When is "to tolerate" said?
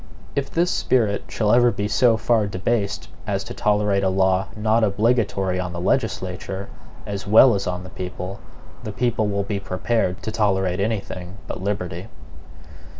3.43-4.03, 10.23-10.79